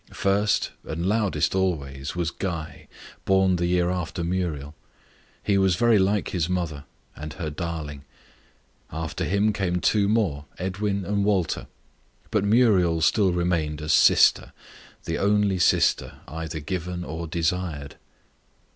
[0.13, 2.87] First, and loudest always, was Guy
[3.23, 4.73] born the year after Muriel.
[5.43, 6.85] He was very like his mother,
[7.15, 8.03] and her darling.
[8.91, 11.67] After him came two more, Edwin and Walter.
[12.31, 14.53] But Muriel still remained as "sister"
[15.05, 17.97] the only sister either given or desired.